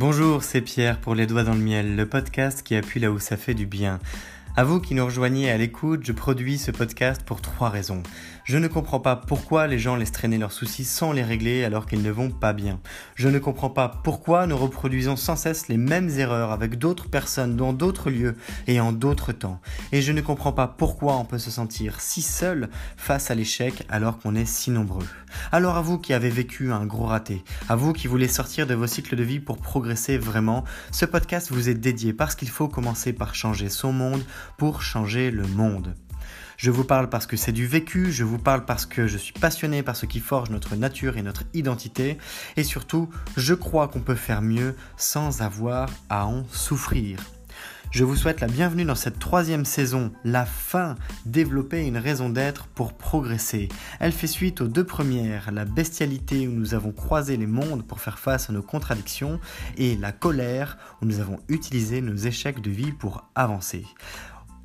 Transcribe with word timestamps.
Bonjour, 0.00 0.42
c'est 0.42 0.62
Pierre 0.62 0.96
pour 0.96 1.14
Les 1.14 1.26
Doigts 1.26 1.42
dans 1.42 1.52
le 1.52 1.60
Miel, 1.60 1.94
le 1.94 2.06
podcast 2.06 2.62
qui 2.62 2.74
appuie 2.74 3.00
là 3.00 3.10
où 3.10 3.18
ça 3.18 3.36
fait 3.36 3.52
du 3.52 3.66
bien. 3.66 4.00
À 4.60 4.64
vous 4.64 4.78
qui 4.78 4.94
nous 4.94 5.06
rejoignez 5.06 5.50
à 5.50 5.56
l'écoute, 5.56 6.02
je 6.04 6.12
produis 6.12 6.58
ce 6.58 6.70
podcast 6.70 7.22
pour 7.24 7.40
trois 7.40 7.70
raisons. 7.70 8.02
Je 8.44 8.58
ne 8.58 8.68
comprends 8.68 9.00
pas 9.00 9.16
pourquoi 9.16 9.66
les 9.66 9.78
gens 9.78 9.96
laissent 9.96 10.12
traîner 10.12 10.36
leurs 10.36 10.52
soucis 10.52 10.84
sans 10.84 11.12
les 11.12 11.22
régler 11.22 11.64
alors 11.64 11.86
qu'ils 11.86 12.02
ne 12.02 12.10
vont 12.10 12.30
pas 12.30 12.52
bien. 12.52 12.78
Je 13.14 13.28
ne 13.28 13.38
comprends 13.38 13.70
pas 13.70 13.88
pourquoi 13.88 14.46
nous 14.46 14.58
reproduisons 14.58 15.16
sans 15.16 15.36
cesse 15.36 15.68
les 15.68 15.78
mêmes 15.78 16.10
erreurs 16.10 16.50
avec 16.50 16.76
d'autres 16.76 17.08
personnes 17.08 17.56
dans 17.56 17.72
d'autres 17.72 18.10
lieux 18.10 18.36
et 18.66 18.80
en 18.80 18.92
d'autres 18.92 19.32
temps. 19.32 19.62
Et 19.92 20.02
je 20.02 20.12
ne 20.12 20.20
comprends 20.20 20.52
pas 20.52 20.68
pourquoi 20.68 21.16
on 21.16 21.24
peut 21.24 21.38
se 21.38 21.50
sentir 21.50 22.00
si 22.02 22.20
seul 22.20 22.68
face 22.98 23.30
à 23.30 23.34
l'échec 23.34 23.86
alors 23.88 24.18
qu'on 24.18 24.34
est 24.34 24.44
si 24.44 24.70
nombreux. 24.70 25.06
Alors 25.52 25.76
à 25.76 25.80
vous 25.80 25.98
qui 25.98 26.12
avez 26.12 26.28
vécu 26.28 26.72
un 26.72 26.84
gros 26.84 27.06
raté, 27.06 27.44
à 27.68 27.76
vous 27.76 27.94
qui 27.94 28.08
voulez 28.08 28.28
sortir 28.28 28.66
de 28.66 28.74
vos 28.74 28.88
cycles 28.88 29.16
de 29.16 29.22
vie 29.22 29.40
pour 29.40 29.58
progresser 29.58 30.18
vraiment, 30.18 30.64
ce 30.90 31.06
podcast 31.06 31.50
vous 31.50 31.70
est 31.70 31.74
dédié 31.74 32.12
parce 32.12 32.34
qu'il 32.34 32.50
faut 32.50 32.68
commencer 32.68 33.14
par 33.14 33.34
changer 33.34 33.70
son 33.70 33.92
monde 33.92 34.22
pour 34.58 34.82
changer 34.82 35.30
le 35.30 35.46
monde. 35.46 35.94
Je 36.56 36.70
vous 36.70 36.84
parle 36.84 37.08
parce 37.08 37.26
que 37.26 37.38
c'est 37.38 37.52
du 37.52 37.66
vécu, 37.66 38.12
je 38.12 38.22
vous 38.22 38.38
parle 38.38 38.66
parce 38.66 38.84
que 38.84 39.06
je 39.06 39.16
suis 39.16 39.32
passionné 39.32 39.82
par 39.82 39.96
ce 39.96 40.04
qui 40.04 40.20
forge 40.20 40.50
notre 40.50 40.76
nature 40.76 41.16
et 41.16 41.22
notre 41.22 41.44
identité, 41.54 42.18
et 42.58 42.64
surtout, 42.64 43.08
je 43.38 43.54
crois 43.54 43.88
qu'on 43.88 44.00
peut 44.00 44.14
faire 44.14 44.42
mieux 44.42 44.76
sans 44.98 45.40
avoir 45.40 45.88
à 46.10 46.26
en 46.26 46.44
souffrir. 46.50 47.18
Je 47.92 48.04
vous 48.04 48.14
souhaite 48.14 48.40
la 48.40 48.46
bienvenue 48.46 48.84
dans 48.84 48.94
cette 48.94 49.18
troisième 49.18 49.64
saison, 49.64 50.12
la 50.22 50.44
fin, 50.44 50.94
développer 51.26 51.84
une 51.84 51.96
raison 51.96 52.28
d'être 52.28 52.68
pour 52.68 52.92
progresser. 52.92 53.68
Elle 53.98 54.12
fait 54.12 54.28
suite 54.28 54.60
aux 54.60 54.68
deux 54.68 54.84
premières, 54.84 55.50
la 55.50 55.64
bestialité 55.64 56.46
où 56.46 56.52
nous 56.52 56.74
avons 56.74 56.92
croisé 56.92 57.36
les 57.36 57.48
mondes 57.48 57.84
pour 57.84 58.00
faire 58.00 58.20
face 58.20 58.48
à 58.48 58.52
nos 58.52 58.62
contradictions, 58.62 59.40
et 59.76 59.96
la 59.96 60.12
colère 60.12 60.78
où 61.02 61.04
nous 61.04 61.18
avons 61.18 61.40
utilisé 61.48 62.00
nos 62.00 62.14
échecs 62.14 62.60
de 62.60 62.70
vie 62.70 62.92
pour 62.92 63.24
avancer. 63.34 63.84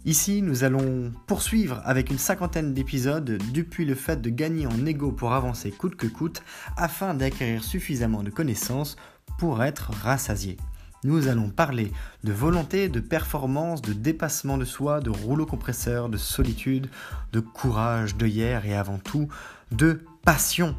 Ici, 0.06 0.44
nous 0.44 0.64
allons 0.64 1.12
poursuivre 1.26 1.82
avec 1.84 2.12
une 2.12 2.20
cinquantaine 2.20 2.76
d'épisodes 2.76 3.40
depuis 3.52 3.86
le 3.86 3.96
fait 3.96 4.22
de 4.22 4.30
gagner 4.30 4.68
en 4.68 4.86
ego 4.86 5.12
pour 5.12 5.34
avancer 5.34 5.72
coûte 5.72 5.96
que 5.96 6.06
coûte 6.06 6.44
afin 6.78 7.16
d'acquérir 7.16 7.64
suffisamment 7.64 8.22
de 8.22 8.30
connaissances 8.30 8.98
pour 9.40 9.64
être 9.64 9.90
rassasié. 10.04 10.58
Nous 11.04 11.28
allons 11.28 11.50
parler 11.50 11.92
de 12.24 12.32
volonté, 12.32 12.88
de 12.88 13.00
performance, 13.00 13.82
de 13.82 13.94
dépassement 13.94 14.60
de 14.60 14.66
soi, 14.66 15.00
de 15.00 15.10
rouleau 15.10 15.48
compresseur, 15.48 16.08
de 16.08 16.18
solitude, 16.18 16.88
de 17.34 17.40
courage, 17.40 18.16
de 18.16 18.28
hier 18.28 18.64
et 18.68 18.76
avant 18.76 19.00
tout 19.00 19.28
de 19.72 20.02
passion. 20.24 20.76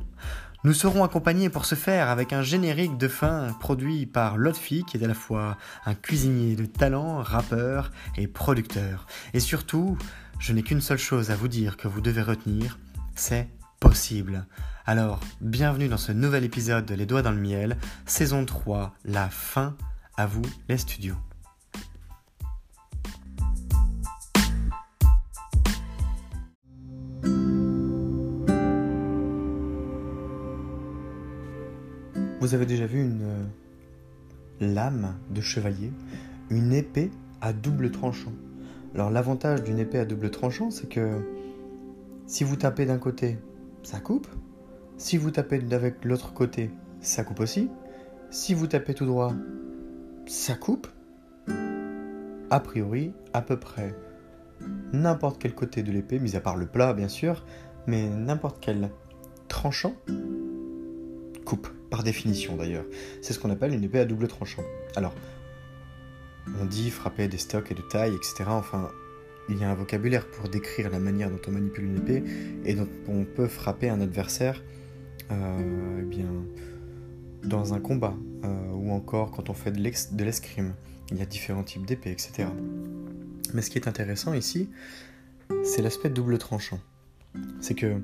Nous 0.66 0.74
serons 0.74 1.04
accompagnés 1.04 1.48
pour 1.48 1.64
ce 1.64 1.76
faire 1.76 2.08
avec 2.08 2.32
un 2.32 2.42
générique 2.42 2.98
de 2.98 3.06
fin 3.06 3.52
produit 3.60 4.04
par 4.04 4.36
Lotfi, 4.36 4.82
qui 4.82 4.96
est 4.96 5.04
à 5.04 5.06
la 5.06 5.14
fois 5.14 5.56
un 5.84 5.94
cuisinier 5.94 6.56
de 6.56 6.66
talent, 6.66 7.22
rappeur 7.22 7.92
et 8.16 8.26
producteur. 8.26 9.06
Et 9.32 9.38
surtout, 9.38 9.96
je 10.40 10.52
n'ai 10.52 10.64
qu'une 10.64 10.80
seule 10.80 10.98
chose 10.98 11.30
à 11.30 11.36
vous 11.36 11.46
dire 11.46 11.76
que 11.76 11.86
vous 11.86 12.00
devez 12.00 12.22
retenir, 12.22 12.80
c'est 13.14 13.48
possible. 13.78 14.44
Alors, 14.86 15.20
bienvenue 15.40 15.86
dans 15.86 15.98
ce 15.98 16.10
nouvel 16.10 16.42
épisode 16.42 16.84
de 16.84 16.96
Les 16.96 17.06
Doigts 17.06 17.22
dans 17.22 17.30
le 17.30 17.36
Miel, 17.36 17.76
saison 18.04 18.44
3, 18.44 18.92
la 19.04 19.28
fin, 19.28 19.76
à 20.16 20.26
vous 20.26 20.42
les 20.68 20.78
studios. 20.78 21.14
Vous 32.46 32.54
avez 32.54 32.66
déjà 32.66 32.86
vu 32.86 33.02
une 33.02 33.22
euh, 33.24 33.44
lame 34.60 35.16
de 35.30 35.40
chevalier, 35.40 35.90
une 36.48 36.72
épée 36.72 37.10
à 37.40 37.52
double 37.52 37.90
tranchant. 37.90 38.30
Alors 38.94 39.10
l'avantage 39.10 39.64
d'une 39.64 39.80
épée 39.80 39.98
à 39.98 40.04
double 40.04 40.30
tranchant, 40.30 40.70
c'est 40.70 40.88
que 40.88 41.26
si 42.28 42.44
vous 42.44 42.54
tapez 42.54 42.86
d'un 42.86 42.98
côté, 42.98 43.40
ça 43.82 43.98
coupe. 43.98 44.28
Si 44.96 45.16
vous 45.16 45.32
tapez 45.32 45.60
avec 45.72 46.04
l'autre 46.04 46.34
côté, 46.34 46.70
ça 47.00 47.24
coupe 47.24 47.40
aussi. 47.40 47.68
Si 48.30 48.54
vous 48.54 48.68
tapez 48.68 48.94
tout 48.94 49.06
droit, 49.06 49.32
ça 50.26 50.54
coupe. 50.54 50.86
A 51.48 52.60
priori, 52.60 53.12
à 53.32 53.42
peu 53.42 53.58
près 53.58 53.92
n'importe 54.92 55.42
quel 55.42 55.52
côté 55.52 55.82
de 55.82 55.90
l'épée, 55.90 56.20
mis 56.20 56.36
à 56.36 56.40
part 56.40 56.56
le 56.56 56.66
plat 56.66 56.94
bien 56.94 57.08
sûr, 57.08 57.44
mais 57.88 58.08
n'importe 58.08 58.58
quel 58.60 58.90
tranchant 59.48 59.96
coupe 61.44 61.75
par 61.90 62.02
définition 62.02 62.56
d'ailleurs. 62.56 62.84
C'est 63.22 63.32
ce 63.32 63.38
qu'on 63.38 63.50
appelle 63.50 63.72
une 63.72 63.84
épée 63.84 64.00
à 64.00 64.04
double 64.04 64.28
tranchant. 64.28 64.64
Alors, 64.94 65.14
on 66.60 66.64
dit 66.64 66.90
frapper 66.90 67.28
des 67.28 67.38
stocks 67.38 67.70
et 67.70 67.74
de 67.74 67.82
taille, 67.82 68.14
etc. 68.14 68.44
Enfin, 68.48 68.90
il 69.48 69.58
y 69.58 69.64
a 69.64 69.70
un 69.70 69.74
vocabulaire 69.74 70.26
pour 70.26 70.48
décrire 70.48 70.90
la 70.90 70.98
manière 70.98 71.30
dont 71.30 71.40
on 71.46 71.52
manipule 71.52 71.84
une 71.84 71.98
épée 71.98 72.22
et 72.64 72.74
dont 72.74 72.88
on 73.08 73.24
peut 73.24 73.48
frapper 73.48 73.88
un 73.88 74.00
adversaire 74.00 74.62
euh, 75.30 76.02
eh 76.12 77.46
dans 77.46 77.74
un 77.74 77.80
combat 77.80 78.14
euh, 78.44 78.70
ou 78.72 78.90
encore 78.90 79.30
quand 79.30 79.50
on 79.50 79.54
fait 79.54 79.70
de 79.70 80.24
l'escrime. 80.24 80.74
Il 81.12 81.18
y 81.18 81.22
a 81.22 81.26
différents 81.26 81.62
types 81.62 81.86
d'épées, 81.86 82.10
etc. 82.10 82.48
Mais 83.54 83.62
ce 83.62 83.70
qui 83.70 83.78
est 83.78 83.86
intéressant 83.86 84.34
ici, 84.34 84.68
c'est 85.62 85.82
l'aspect 85.82 86.10
double 86.10 86.38
tranchant. 86.38 86.80
C'est 87.60 87.74
que 87.74 88.00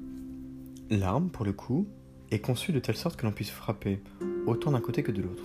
l'arme, 0.91 1.31
pour 1.31 1.45
le 1.45 1.53
coup, 1.53 1.89
est 2.35 2.41
conçu 2.41 2.73
de 2.73 2.79
telle 2.79 2.97
sorte 2.97 3.17
que 3.17 3.27
l'on 3.27 3.33
puisse 3.33 3.51
frapper 3.51 4.01
autant 4.47 4.73
d'un 4.73 4.81
côté 4.81 5.03
que 5.03 5.13
de 5.13 5.23
l'autre. 5.23 5.45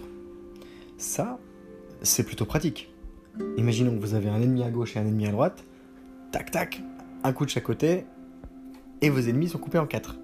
Ça, 0.97 1.39
c'est 2.01 2.23
plutôt 2.23 2.45
pratique. 2.45 2.91
Imaginons 3.57 3.95
que 3.95 3.99
vous 3.99 4.13
avez 4.13 4.29
un 4.29 4.41
ennemi 4.41 4.63
à 4.63 4.69
gauche 4.69 4.95
et 4.95 4.99
un 4.99 5.05
ennemi 5.05 5.27
à 5.27 5.31
droite, 5.31 5.63
tac 6.31 6.51
tac, 6.51 6.81
un 7.23 7.33
coup 7.33 7.45
de 7.45 7.49
chaque 7.49 7.63
côté, 7.63 8.05
et 9.01 9.09
vos 9.09 9.19
ennemis 9.19 9.49
sont 9.49 9.59
coupés 9.59 9.77
en 9.77 9.85
quatre. 9.85 10.17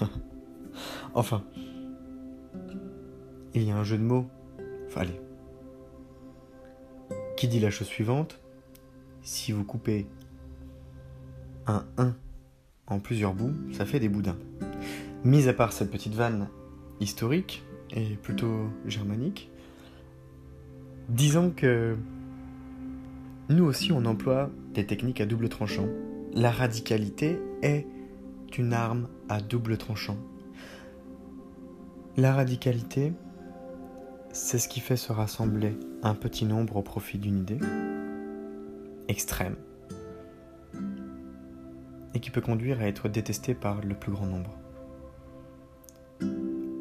enfin, 1.14 1.44
il 3.54 3.62
y 3.62 3.70
a 3.70 3.76
un 3.76 3.84
jeu 3.84 3.98
de 3.98 4.02
mots. 4.02 4.26
Enfin, 4.86 5.02
allez. 5.02 5.20
Qui 7.36 7.48
dit 7.48 7.60
la 7.60 7.70
chose 7.70 7.86
suivante? 7.86 8.40
Si 9.22 9.52
vous 9.52 9.64
coupez 9.64 10.06
un 11.66 11.84
1 11.98 12.14
en 12.86 13.00
plusieurs 13.00 13.34
bouts, 13.34 13.54
ça 13.72 13.84
fait 13.84 14.00
des 14.00 14.08
boudins. 14.08 14.38
Mis 15.26 15.48
à 15.48 15.52
part 15.52 15.72
cette 15.72 15.90
petite 15.90 16.14
vanne 16.14 16.46
historique 17.00 17.64
et 17.90 18.14
plutôt 18.14 18.70
germanique, 18.86 19.50
disons 21.08 21.50
que 21.50 21.96
nous 23.48 23.64
aussi 23.64 23.90
on 23.90 24.04
emploie 24.04 24.50
des 24.72 24.86
techniques 24.86 25.20
à 25.20 25.26
double 25.26 25.48
tranchant. 25.48 25.88
La 26.32 26.52
radicalité 26.52 27.40
est 27.62 27.88
une 28.56 28.72
arme 28.72 29.08
à 29.28 29.40
double 29.40 29.78
tranchant. 29.78 30.16
La 32.16 32.32
radicalité, 32.32 33.12
c'est 34.32 34.58
ce 34.58 34.68
qui 34.68 34.78
fait 34.78 34.94
se 34.94 35.10
rassembler 35.10 35.76
un 36.04 36.14
petit 36.14 36.44
nombre 36.44 36.76
au 36.76 36.82
profit 36.82 37.18
d'une 37.18 37.38
idée 37.38 37.58
extrême 39.08 39.56
et 42.14 42.20
qui 42.20 42.30
peut 42.30 42.40
conduire 42.40 42.80
à 42.80 42.86
être 42.86 43.08
détesté 43.08 43.54
par 43.54 43.80
le 43.80 43.96
plus 43.96 44.12
grand 44.12 44.26
nombre. 44.26 44.56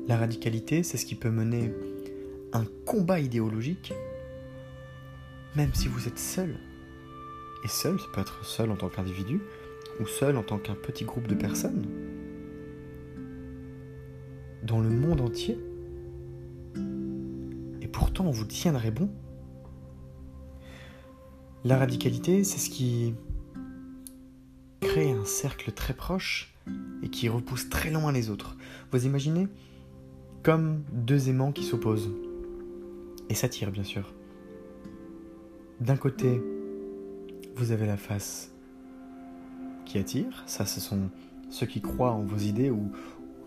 La 0.08 0.18
radicalité, 0.18 0.84
c'est 0.84 0.98
ce 0.98 1.06
qui 1.06 1.16
peut 1.16 1.32
mener 1.32 1.74
un 2.54 2.64
combat 2.86 3.20
idéologique, 3.20 3.92
même 5.56 5.74
si 5.74 5.88
vous 5.88 6.08
êtes 6.08 6.20
seul. 6.20 6.60
Et 7.64 7.68
seul, 7.68 8.00
ça 8.00 8.06
peut 8.14 8.22
être 8.22 8.46
seul 8.46 8.70
en 8.70 8.76
tant 8.76 8.90
qu'individu, 8.90 9.42
ou 10.00 10.06
seul 10.06 10.38
en 10.38 10.44
tant 10.44 10.60
qu'un 10.60 10.76
petit 10.76 11.06
groupe 11.06 11.26
de 11.26 11.34
personnes. 11.34 11.88
Dans 14.62 14.80
le 14.80 14.90
monde 14.90 15.22
entier. 15.22 15.58
Et 17.82 17.88
pourtant, 17.88 18.28
on 18.28 18.32
vous 18.32 18.46
tiendrait 18.46 18.92
bon. 18.92 19.10
La 21.64 21.80
radicalité, 21.80 22.44
c'est 22.44 22.60
ce 22.60 22.70
qui 22.70 23.16
crée 24.82 25.12
un 25.12 25.26
cercle 25.26 25.72
très 25.72 25.96
proche 25.96 26.54
et 27.02 27.10
qui 27.10 27.28
repousse 27.28 27.70
très 27.70 27.90
loin 27.90 28.12
les 28.12 28.30
autres. 28.30 28.56
Vous 28.92 29.08
imaginez 29.08 29.48
comme 30.46 30.84
deux 30.92 31.30
aimants 31.30 31.52
qui 31.52 31.64
s'opposent 31.64 32.12
et 33.30 33.34
s'attirent 33.34 33.72
bien 33.72 33.84
sûr. 33.84 34.14
D'un 35.82 35.98
côté, 35.98 36.40
vous 37.56 37.72
avez 37.72 37.88
la 37.88 37.98
face 37.98 38.54
qui 39.86 39.98
attire, 39.98 40.44
ça 40.46 40.68
ce 40.68 40.80
sont 40.80 41.10
ceux 41.50 41.66
qui 41.66 41.82
croient 41.82 42.12
en 42.12 42.22
vos 42.22 42.38
idées 42.38 42.70
ou 42.70 42.92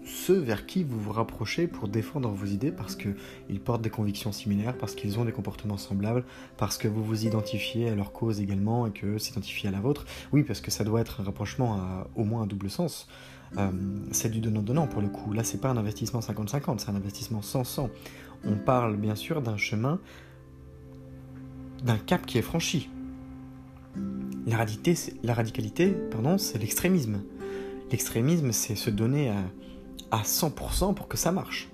ceux 0.08 0.38
vers 0.38 0.66
qui 0.66 0.84
vous 0.84 0.98
vous 0.98 1.12
rapprochez 1.12 1.66
pour 1.66 1.88
défendre 1.88 2.28
vos 2.30 2.46
idées 2.46 2.72
parce 2.72 2.96
qu'ils 2.96 3.60
portent 3.60 3.82
des 3.82 3.90
convictions 3.90 4.32
similaires, 4.32 4.76
parce 4.76 4.94
qu'ils 4.94 5.18
ont 5.18 5.24
des 5.24 5.32
comportements 5.32 5.76
semblables, 5.76 6.24
parce 6.56 6.78
que 6.78 6.88
vous 6.88 7.04
vous 7.04 7.26
identifiez 7.26 7.90
à 7.90 7.94
leur 7.94 8.12
cause 8.12 8.40
également 8.40 8.86
et 8.86 8.90
qu'eux 8.90 9.18
s'identifient 9.18 9.68
à 9.68 9.70
la 9.70 9.80
vôtre. 9.80 10.06
Oui, 10.32 10.42
parce 10.42 10.60
que 10.60 10.70
ça 10.70 10.84
doit 10.84 11.00
être 11.00 11.20
un 11.20 11.24
rapprochement 11.24 11.74
à 11.74 12.08
au 12.16 12.24
moins 12.24 12.42
un 12.42 12.46
double 12.46 12.70
sens. 12.70 13.08
Euh, 13.56 13.70
c'est 14.10 14.30
du 14.30 14.40
donnant-donnant 14.40 14.86
pour 14.86 15.00
le 15.00 15.08
coup. 15.08 15.32
Là, 15.32 15.44
c'est 15.44 15.60
pas 15.60 15.68
un 15.68 15.76
investissement 15.76 16.20
50-50, 16.20 16.78
c'est 16.78 16.90
un 16.90 16.96
investissement 16.96 17.40
100-100. 17.40 17.88
On 18.44 18.56
parle 18.56 18.96
bien 18.96 19.14
sûr 19.14 19.42
d'un 19.42 19.56
chemin, 19.56 20.00
d'un 21.82 21.98
cap 21.98 22.24
qui 22.26 22.38
est 22.38 22.42
franchi. 22.42 22.88
La 24.46 24.64
la 25.22 25.34
radicalité 25.34 25.90
pardon, 26.10 26.38
c'est 26.38 26.58
l'extrémisme. 26.58 27.20
L'extrémisme, 27.90 28.52
c'est 28.52 28.74
se 28.74 28.90
donner 28.90 29.30
à, 29.30 29.36
à 30.10 30.22
100% 30.22 30.94
pour 30.94 31.08
que 31.08 31.16
ça 31.16 31.32
marche. 31.32 31.68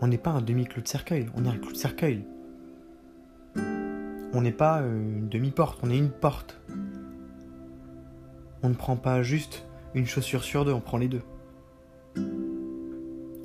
On 0.00 0.06
n'est 0.06 0.18
pas 0.18 0.30
un 0.30 0.42
demi-clou 0.42 0.82
de 0.82 0.88
cercueil, 0.88 1.28
on 1.34 1.44
est 1.44 1.48
un 1.48 1.58
clou 1.58 1.72
de 1.72 1.76
cercueil. 1.76 2.24
On 4.32 4.42
n'est 4.42 4.52
pas 4.52 4.82
une 4.82 5.28
demi-porte, 5.28 5.80
on 5.82 5.90
est 5.90 5.98
une 5.98 6.10
porte. 6.10 6.60
On 8.62 8.68
ne 8.68 8.74
prend 8.74 8.96
pas 8.96 9.22
juste 9.22 9.64
une 9.94 10.06
chaussure 10.06 10.44
sur 10.44 10.64
deux, 10.64 10.72
on 10.72 10.80
prend 10.80 10.98
les 10.98 11.08
deux. 11.08 11.22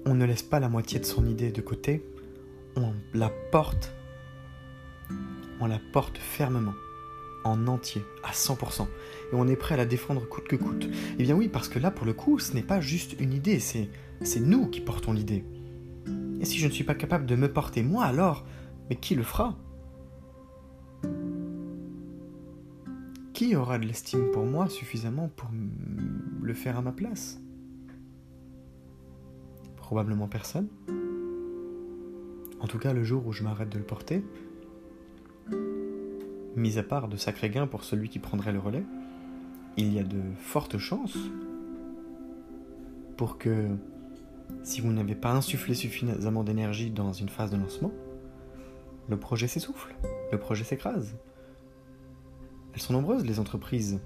On 0.05 0.15
ne 0.15 0.25
laisse 0.25 0.43
pas 0.43 0.59
la 0.59 0.69
moitié 0.69 0.99
de 0.99 1.05
son 1.05 1.25
idée 1.25 1.51
de 1.51 1.61
côté, 1.61 2.05
on 2.75 2.93
la 3.13 3.31
porte. 3.51 3.93
On 5.59 5.67
la 5.67 5.79
porte 5.93 6.17
fermement 6.17 6.73
en 7.43 7.67
entier, 7.67 8.03
à 8.23 8.31
100%, 8.31 8.83
et 8.83 8.87
on 9.33 9.47
est 9.47 9.55
prêt 9.55 9.75
à 9.75 9.77
la 9.77 9.85
défendre 9.85 10.27
coûte 10.27 10.47
que 10.47 10.55
coûte. 10.55 10.87
Eh 11.19 11.23
bien 11.23 11.35
oui, 11.35 11.47
parce 11.47 11.67
que 11.67 11.79
là, 11.79 11.91
pour 11.91 12.05
le 12.05 12.13
coup, 12.13 12.39
ce 12.39 12.53
n'est 12.53 12.63
pas 12.63 12.81
juste 12.81 13.15
une 13.19 13.33
idée, 13.33 13.59
c'est, 13.59 13.89
c'est 14.21 14.39
nous 14.39 14.67
qui 14.67 14.81
portons 14.81 15.13
l'idée. 15.13 15.43
Et 16.39 16.45
si 16.45 16.57
je 16.57 16.67
ne 16.67 16.71
suis 16.71 16.83
pas 16.83 16.95
capable 16.95 17.25
de 17.25 17.35
me 17.35 17.51
porter 17.51 17.83
moi, 17.83 18.05
alors, 18.05 18.45
mais 18.89 18.95
qui 18.95 19.15
le 19.15 19.23
fera? 19.23 19.57
Qui 23.33 23.55
aura 23.55 23.79
de 23.79 23.85
l'estime 23.85 24.29
pour 24.31 24.45
moi 24.45 24.69
suffisamment 24.69 25.29
pour 25.35 25.49
le 26.41 26.53
faire 26.53 26.77
à 26.77 26.81
ma 26.81 26.91
place? 26.91 27.39
Probablement 29.77 30.27
personne. 30.27 30.67
En 32.59 32.67
tout 32.67 32.77
cas, 32.77 32.93
le 32.93 33.03
jour 33.03 33.25
où 33.27 33.33
je 33.33 33.43
m'arrête 33.43 33.69
de 33.69 33.77
le 33.77 33.83
porter, 33.83 34.23
mis 36.55 36.77
à 36.77 36.83
part 36.83 37.07
de 37.07 37.17
sacrés 37.17 37.49
gains 37.49 37.67
pour 37.67 37.83
celui 37.83 38.09
qui 38.09 38.19
prendrait 38.19 38.51
le 38.51 38.59
relais, 38.59 38.83
il 39.77 39.93
y 39.93 39.99
a 39.99 40.03
de 40.03 40.21
fortes 40.39 40.77
chances 40.77 41.17
pour 43.17 43.37
que, 43.37 43.69
si 44.63 44.81
vous 44.81 44.91
n'avez 44.91 45.15
pas 45.15 45.31
insufflé 45.31 45.73
suffisamment 45.73 46.43
d'énergie 46.43 46.91
dans 46.91 47.13
une 47.13 47.29
phase 47.29 47.51
de 47.51 47.57
lancement, 47.57 47.91
le 49.09 49.17
projet 49.17 49.47
s'essouffle, 49.47 49.95
le 50.31 50.39
projet 50.39 50.63
s'écrase. 50.63 51.15
Elles 52.73 52.81
sont 52.81 52.93
nombreuses, 52.93 53.25
les 53.25 53.39
entreprises, 53.39 53.99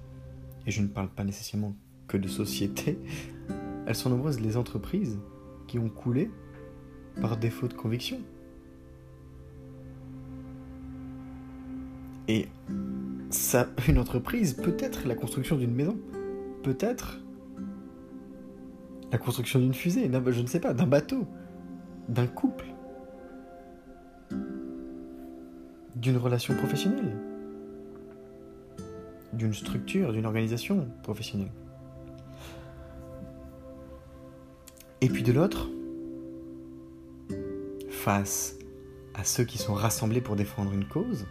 et 0.66 0.70
je 0.70 0.82
ne 0.82 0.88
parle 0.88 1.08
pas 1.08 1.24
nécessairement 1.24 1.74
que 2.06 2.16
de 2.16 2.28
sociétés, 2.28 2.98
elles 3.86 3.94
sont 3.94 4.10
nombreuses, 4.10 4.40
les 4.40 4.56
entreprises 4.56 5.18
qui 5.66 5.78
ont 5.78 5.88
coulé 5.88 6.30
par 7.20 7.36
défaut 7.36 7.68
de 7.68 7.74
conviction. 7.74 8.20
Et 12.28 12.46
ça, 13.30 13.68
une 13.88 13.98
entreprise 13.98 14.54
peut 14.54 14.76
être 14.78 15.08
la 15.08 15.14
construction 15.14 15.56
d'une 15.56 15.74
maison, 15.74 15.98
peut-être 16.62 17.18
la 19.10 19.18
construction 19.18 19.58
d'une 19.58 19.72
fusée, 19.72 20.10
je 20.12 20.40
ne 20.40 20.46
sais 20.46 20.60
pas, 20.60 20.74
d'un 20.74 20.86
bateau, 20.86 21.26
d'un 22.08 22.26
couple, 22.26 22.66
d'une 25.96 26.18
relation 26.18 26.54
professionnelle, 26.54 27.16
d'une 29.32 29.54
structure, 29.54 30.12
d'une 30.12 30.26
organisation 30.26 30.86
professionnelle. 31.02 31.50
Et 35.00 35.08
puis 35.08 35.22
de 35.22 35.32
l'autre, 35.32 35.70
face 37.88 38.56
à 39.14 39.24
ceux 39.24 39.44
qui 39.44 39.58
sont 39.58 39.74
rassemblés 39.74 40.20
pour 40.20 40.36
défendre 40.36 40.72
une 40.72 40.86
cause, 40.86 41.26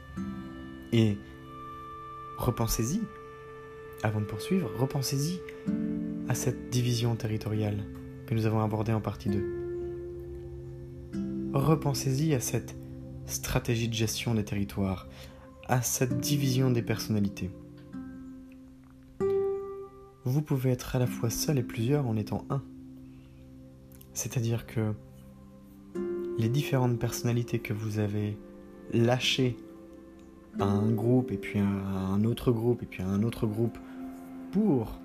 et 0.92 1.18
repensez-y, 2.38 3.02
avant 4.04 4.20
de 4.20 4.26
poursuivre, 4.26 4.70
repensez-y 4.78 5.40
à 6.30 6.36
cette 6.36 6.70
division 6.70 7.16
territoriale 7.16 7.84
que 8.26 8.36
nous 8.36 8.46
avons 8.46 8.62
abordée 8.62 8.94
en 8.94 9.02
partie 9.02 9.30
2. 9.30 11.52
Repensez-y 11.54 12.34
à 12.34 12.40
cette 12.40 12.76
stratégie 13.26 13.88
de 13.88 13.94
gestion 13.94 14.36
des 14.36 14.46
territoires, 14.46 15.08
à 15.68 15.82
cette 15.82 16.20
division 16.20 16.72
des 16.72 16.82
personnalités. 16.82 17.50
Vous 20.24 20.42
pouvez 20.42 20.72
être 20.72 20.96
à 20.96 21.00
la 21.00 21.08
fois 21.08 21.30
seul 21.30 21.58
et 21.58 21.64
plusieurs 21.64 22.06
en 22.06 22.18
étant 22.18 22.46
un. 22.50 22.62
C'est-à-dire 24.14 24.66
que 24.66 24.94
les 26.38 26.50
différentes 26.50 27.00
personnalités 27.00 27.60
que 27.60 27.74
vous 27.74 28.00
avez 28.00 28.38
lâchées 28.94 29.58
à 30.60 30.66
un 30.66 30.92
groupe 30.92 31.32
et 31.32 31.38
puis 31.38 31.60
à 31.60 31.66
un 31.66 32.24
autre 32.24 32.52
groupe 32.52 32.84
et 32.84 32.86
puis 32.86 33.04
à 33.04 33.08
un 33.08 33.24
autre 33.24 33.46
groupe 33.48 33.78
pour 34.52 35.00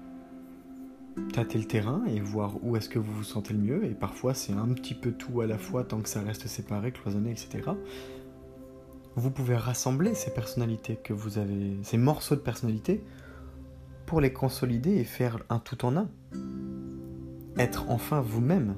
tâter 1.33 1.59
le 1.59 1.65
terrain 1.65 2.03
et 2.07 2.21
voir 2.21 2.55
où 2.63 2.77
est-ce 2.77 2.89
que 2.89 2.99
vous 2.99 3.13
vous 3.13 3.25
sentez 3.25 3.53
le 3.53 3.61
mieux. 3.61 3.85
Et 3.85 3.95
parfois 3.95 4.35
c'est 4.35 4.53
un 4.53 4.69
petit 4.69 4.95
peu 4.95 5.13
tout 5.13 5.41
à 5.41 5.47
la 5.47 5.59
fois 5.59 5.85
tant 5.85 6.01
que 6.01 6.09
ça 6.09 6.23
reste 6.23 6.47
séparé, 6.47 6.93
cloisonné, 6.93 7.31
etc. 7.31 7.71
Vous 9.15 9.31
pouvez 9.31 9.57
rassembler 9.57 10.15
ces 10.15 10.33
personnalités 10.33 10.97
que 10.97 11.13
vous 11.13 11.39
avez, 11.39 11.77
ces 11.83 11.99
morceaux 11.99 12.35
de 12.35 12.41
personnalité, 12.41 13.05
pour 14.07 14.21
les 14.21 14.33
consolider 14.33 14.93
et 14.93 15.05
faire 15.05 15.39
un 15.51 15.59
tout 15.59 15.85
en 15.85 15.97
un. 15.97 16.09
Être 17.59 17.91
enfin 17.91 18.23
vous-même. 18.23 18.77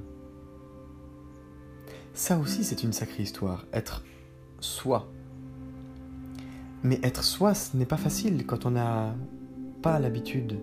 Ça 2.15 2.39
aussi 2.39 2.65
c'est 2.65 2.83
une 2.83 2.93
sacrée 2.93 3.23
histoire. 3.23 3.67
Être 3.73 4.05
soi. 4.61 5.09
Mais 6.85 7.01
être 7.03 7.25
soi, 7.25 7.55
ce 7.55 7.79
n'est 7.79 7.87
pas 7.87 7.97
facile 7.97 8.45
quand 8.47 8.67
on 8.67 8.73
n'a 8.73 9.15
pas 9.81 9.99
l'habitude. 9.99 10.61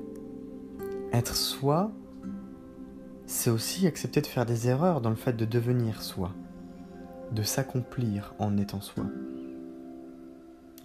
Être 1.11 1.35
soi, 1.35 1.91
c'est 3.25 3.49
aussi 3.49 3.87
accepter 3.87 4.21
de 4.21 4.27
faire 4.27 4.45
des 4.45 4.67
erreurs 4.67 5.01
dans 5.01 5.09
le 5.09 5.15
fait 5.15 5.33
de 5.33 5.45
devenir 5.45 6.03
soi, 6.03 6.31
de 7.31 7.41
s'accomplir 7.41 8.35
en 8.37 8.55
étant 8.57 8.81
soi, 8.81 9.05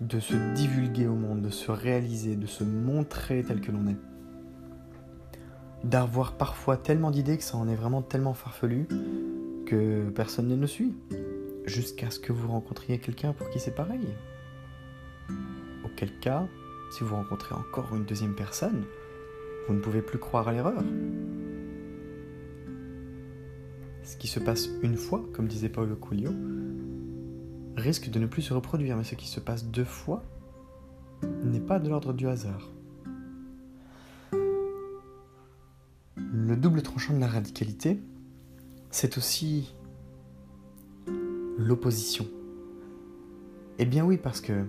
de 0.00 0.20
se 0.20 0.54
divulguer 0.54 1.06
au 1.06 1.14
monde, 1.14 1.42
de 1.42 1.50
se 1.50 1.70
réaliser, 1.70 2.34
de 2.34 2.46
se 2.46 2.64
montrer 2.64 3.44
tel 3.44 3.60
que 3.60 3.72
l'on 3.72 3.86
est. 3.88 3.98
D'avoir 5.84 6.32
parfois 6.32 6.78
tellement 6.78 7.10
d'idées 7.10 7.36
que 7.36 7.44
ça 7.44 7.58
en 7.58 7.68
est 7.68 7.74
vraiment 7.74 8.00
tellement 8.00 8.32
farfelu 8.34 8.88
que 9.66 10.08
personne 10.14 10.48
ne 10.48 10.56
nous 10.56 10.66
suit, 10.66 10.94
jusqu'à 11.66 12.10
ce 12.10 12.20
que 12.20 12.32
vous 12.32 12.48
rencontriez 12.48 12.98
quelqu'un 12.98 13.34
pour 13.34 13.50
qui 13.50 13.60
c'est 13.60 13.74
pareil. 13.74 14.08
Auquel 15.96 16.18
cas, 16.18 16.46
si 16.90 17.04
vous 17.04 17.16
rencontrez 17.16 17.54
encore 17.54 17.96
une 17.96 18.04
deuxième 18.04 18.34
personne, 18.34 18.84
vous 19.66 19.72
ne 19.72 19.80
pouvez 19.80 20.02
plus 20.02 20.18
croire 20.18 20.46
à 20.46 20.52
l'erreur. 20.52 20.82
Ce 24.02 24.14
qui 24.18 24.28
se 24.28 24.38
passe 24.38 24.68
une 24.82 24.98
fois, 24.98 25.24
comme 25.32 25.48
disait 25.48 25.70
Paulo 25.70 25.96
Coelho, 25.96 26.32
risque 27.78 28.10
de 28.10 28.18
ne 28.18 28.26
plus 28.26 28.42
se 28.42 28.52
reproduire, 28.52 28.94
mais 28.98 29.04
ce 29.04 29.14
qui 29.14 29.26
se 29.26 29.40
passe 29.40 29.64
deux 29.64 29.86
fois 29.86 30.22
n'est 31.42 31.60
pas 31.60 31.78
de 31.78 31.88
l'ordre 31.88 32.12
du 32.12 32.28
hasard. 32.28 32.70
Le 36.14 36.56
double 36.56 36.82
tranchant 36.82 37.14
de 37.14 37.20
la 37.20 37.28
radicalité, 37.28 38.02
c'est 38.90 39.16
aussi 39.16 39.74
l'opposition. 41.56 42.26
Eh 43.78 43.86
bien 43.86 44.04
oui, 44.04 44.18
parce 44.18 44.42
que 44.42 44.66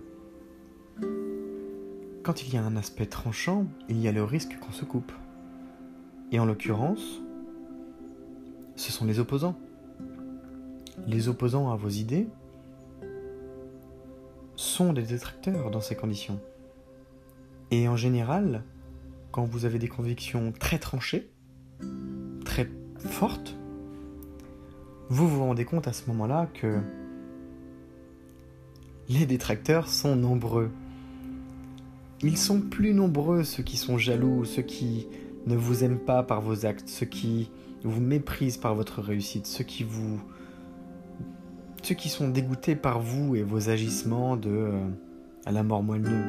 quand 2.28 2.44
il 2.46 2.54
y 2.54 2.58
a 2.58 2.62
un 2.62 2.76
aspect 2.76 3.06
tranchant, 3.06 3.66
il 3.88 4.02
y 4.02 4.10
a 4.10 4.12
le 4.12 4.22
risque 4.22 4.60
qu'on 4.60 4.74
se 4.74 4.84
coupe. 4.84 5.14
Et 6.34 6.40
en 6.42 6.46
l'occurrence, 6.46 7.22
ce 8.76 8.92
sont 8.92 9.06
les 9.06 9.20
opposants. 9.20 9.58
Les 11.06 11.30
opposants 11.30 11.72
à 11.72 11.78
vos 11.78 11.88
idées 11.88 12.28
sont 14.58 14.92
des 14.92 15.04
détracteurs 15.04 15.72
dans 15.72 15.80
ces 15.80 15.96
conditions. 15.96 16.42
Et 17.72 17.88
en 17.88 17.96
général, 17.96 18.66
quand 19.32 19.46
vous 19.46 19.64
avez 19.64 19.80
des 19.80 19.88
convictions 19.88 20.52
très 20.52 20.80
tranchées, 20.80 21.32
très 22.44 22.70
fortes, 22.98 23.56
vous 25.08 25.30
vous 25.30 25.46
rendez 25.46 25.64
compte 25.64 25.88
à 25.88 25.94
ce 25.94 26.10
moment-là 26.10 26.50
que 26.54 26.82
les 29.08 29.26
détracteurs 29.26 29.88
sont 29.88 30.18
nombreux 30.18 30.72
ils 32.22 32.38
sont 32.38 32.62
plus 32.62 32.94
nombreux 32.94 33.44
ceux 33.44 33.64
qui 33.64 33.78
sont 33.78 33.98
jaloux, 33.98 34.46
ceux 34.46 34.64
qui 34.64 35.08
ne 35.46 35.56
vous 35.56 35.84
aiment 35.84 36.00
pas 36.00 36.24
par 36.24 36.42
vos 36.42 36.66
actes, 36.66 36.90
ceux 36.90 37.06
qui 37.06 37.52
vous 37.84 38.02
méprisent 38.02 38.58
par 38.58 38.76
votre 38.76 39.02
réussite, 39.02 39.46
ceux 39.46 39.64
qui 39.64 39.84
vous 39.84 40.20
ceux 41.84 41.96
qui 41.96 42.10
sont 42.10 42.28
dégoûtés 42.28 42.76
par 42.76 43.00
vous 43.00 43.36
et 43.36 43.44
vos 43.44 43.70
agissements 43.70 44.36
de 44.36 44.50
euh, 44.50 44.90
à 45.46 45.52
la 45.52 45.64
mort 45.64 45.84
moelleux. 45.84 46.26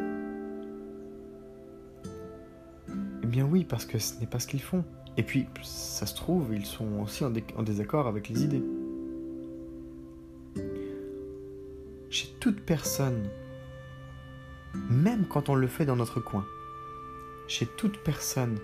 Eh 3.25 3.27
bien 3.27 3.45
oui, 3.45 3.65
parce 3.65 3.85
que 3.85 3.99
ce 3.99 4.21
n'est 4.21 4.27
pas 4.27 4.39
ce 4.39 4.47
qu'ils 4.47 4.63
font. 4.63 4.85
Et 5.17 5.25
puis, 5.25 5.47
ça 5.63 6.07
se 6.07 6.15
trouve, 6.15 6.55
ils 6.55 6.67
sont 6.67 7.01
aussi 7.03 7.25
en 7.25 7.63
désaccord 7.63 8.07
avec 8.07 8.29
les 8.29 8.45
idées. 8.45 8.63
Chez 12.09 12.29
toute 12.39 12.61
personne, 12.61 13.25
même 14.75 15.27
quand 15.27 15.49
on 15.49 15.55
le 15.55 15.67
fait 15.67 15.85
dans 15.85 15.97
notre 15.97 16.21
coin, 16.21 16.45
chez 17.47 17.67
toute 17.67 17.99
personne 17.99 18.59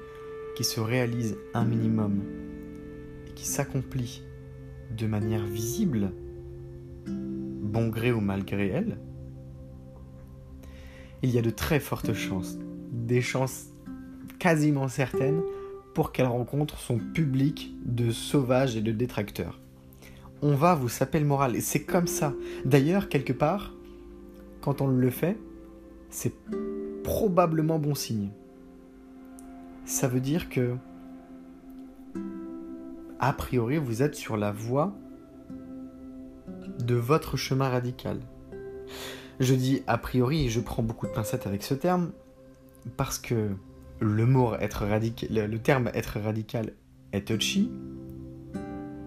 qui 0.56 0.64
se 0.64 0.80
réalise 0.80 1.36
un 1.54 1.64
minimum 1.64 2.22
et 3.26 3.30
qui 3.32 3.46
s'accomplit 3.46 4.22
de 4.96 5.06
manière 5.06 5.44
visible, 5.44 6.12
bon 7.06 7.88
gré 7.88 8.12
ou 8.12 8.20
malgré 8.20 8.68
elle, 8.68 8.98
il 11.22 11.30
y 11.30 11.38
a 11.38 11.42
de 11.42 11.50
très 11.50 11.80
fortes 11.80 12.12
chances, 12.12 12.58
des 12.92 13.22
chances 13.22 13.68
quasiment 14.38 14.88
certaines, 14.88 15.40
pour 15.94 16.12
qu'elle 16.12 16.26
rencontre 16.26 16.78
son 16.78 16.98
public 16.98 17.72
de 17.84 18.10
sauvages 18.10 18.76
et 18.76 18.82
de 18.82 18.92
détracteurs. 18.92 19.60
On 20.42 20.54
va 20.54 20.74
vous 20.74 20.88
saper 20.88 21.20
le 21.20 21.24
moral, 21.24 21.56
et 21.56 21.60
c'est 21.60 21.84
comme 21.84 22.08
ça. 22.08 22.34
D'ailleurs, 22.64 23.08
quelque 23.08 23.32
part, 23.32 23.72
quand 24.60 24.82
on 24.82 24.88
le 24.88 25.10
fait, 25.10 25.38
c'est 26.14 26.34
probablement 27.02 27.78
bon 27.78 27.94
signe 27.94 28.30
ça 29.84 30.08
veut 30.08 30.20
dire 30.20 30.48
que, 30.48 30.76
a 33.20 33.32
priori, 33.32 33.78
vous 33.78 34.02
êtes 34.02 34.14
sur 34.14 34.36
la 34.36 34.50
voie 34.50 34.92
de 36.78 36.94
votre 36.94 37.36
chemin 37.36 37.68
radical. 37.68 38.20
Je 39.40 39.54
dis 39.54 39.82
a 39.86 39.98
priori, 39.98 40.48
je 40.48 40.60
prends 40.60 40.82
beaucoup 40.82 41.06
de 41.06 41.12
pincettes 41.12 41.46
avec 41.46 41.62
ce 41.62 41.74
terme, 41.74 42.12
parce 42.96 43.18
que 43.18 43.50
le 44.00 44.26
mot 44.26 44.54
être 44.54 44.84
radical, 44.84 45.50
le 45.50 45.58
terme 45.58 45.90
être 45.94 46.20
radical 46.20 46.72
est 47.12 47.28
touchy. 47.28 47.70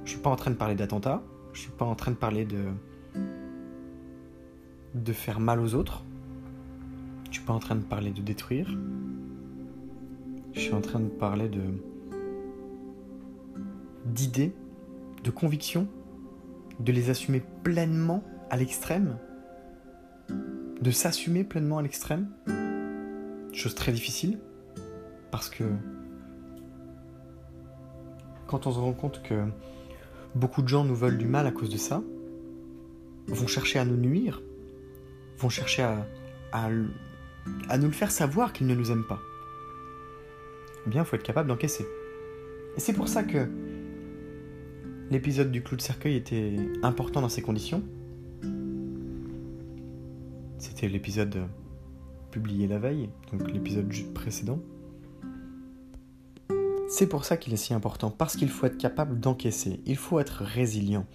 Je 0.05 0.11
suis 0.11 0.19
pas 0.19 0.29
en 0.29 0.35
train 0.35 0.51
de 0.51 0.55
parler 0.55 0.75
d'attentat, 0.75 1.23
je 1.53 1.61
suis 1.61 1.71
pas 1.71 1.85
en 1.85 1.95
train 1.95 2.11
de 2.11 2.17
parler 2.17 2.45
de 2.45 2.65
de 4.95 5.13
faire 5.13 5.39
mal 5.39 5.59
aux 5.59 5.75
autres. 5.75 6.03
Pas 7.47 7.53
en 7.53 7.59
train 7.59 7.75
de 7.75 7.83
parler 7.83 8.11
de 8.11 8.21
détruire. 8.21 8.67
Je 10.51 10.59
suis 10.59 10.73
en 10.73 10.81
train 10.81 10.99
de 10.99 11.07
parler 11.07 11.47
de 11.47 11.61
d'idées, 14.05 14.53
de 15.23 15.31
convictions, 15.31 15.87
de 16.81 16.91
les 16.91 17.09
assumer 17.09 17.41
pleinement 17.63 18.21
à 18.49 18.57
l'extrême, 18.57 19.17
de 20.81 20.91
s'assumer 20.91 21.45
pleinement 21.45 21.77
à 21.77 21.81
l'extrême. 21.81 22.27
Chose 23.53 23.75
très 23.75 23.93
difficile, 23.93 24.39
parce 25.31 25.49
que 25.49 25.63
quand 28.47 28.67
on 28.67 28.71
se 28.71 28.79
rend 28.79 28.91
compte 28.91 29.23
que 29.23 29.45
beaucoup 30.35 30.61
de 30.61 30.67
gens 30.67 30.83
nous 30.83 30.95
veulent 30.95 31.17
du 31.17 31.27
mal 31.27 31.47
à 31.47 31.51
cause 31.51 31.69
de 31.69 31.77
ça, 31.77 32.03
vont 33.29 33.47
chercher 33.47 33.79
à 33.79 33.85
nous 33.85 33.95
nuire, 33.95 34.41
vont 35.37 35.49
chercher 35.49 35.83
à, 35.83 36.05
à, 36.51 36.69
à 37.69 37.77
nous 37.77 37.87
le 37.87 37.93
faire 37.93 38.11
savoir 38.11 38.53
qu'ils 38.53 38.67
ne 38.67 38.75
nous 38.75 38.91
aiment 38.91 39.07
pas 39.07 39.19
eh 40.87 40.89
bien, 40.89 41.03
il 41.03 41.05
faut 41.05 41.17
être 41.17 41.23
capable 41.23 41.49
d'encaisser. 41.49 41.85
Et 42.77 42.79
c'est 42.79 42.93
pour 42.93 43.09
ça 43.09 43.23
que 43.23 43.49
l'épisode 45.11 45.51
du 45.51 45.61
clou 45.61 45.75
de 45.75 45.81
cercueil 45.81 46.15
était 46.15 46.55
important 46.81 47.19
dans 47.21 47.29
ces 47.29 47.41
conditions. 47.41 47.83
C'était 50.57 50.87
l'épisode 50.87 51.43
publié 52.31 52.67
la 52.67 52.79
veille, 52.79 53.09
donc 53.33 53.51
l'épisode 53.51 53.91
précédent. 54.13 54.59
C'est 56.87 57.07
pour 57.07 57.25
ça 57.25 57.35
qu'il 57.35 57.53
est 57.53 57.57
si 57.57 57.73
important, 57.73 58.09
parce 58.09 58.37
qu'il 58.37 58.49
faut 58.49 58.65
être 58.65 58.77
capable 58.77 59.19
d'encaisser, 59.19 59.81
il 59.85 59.97
faut 59.97 60.19
être 60.21 60.43
résilient. 60.43 61.05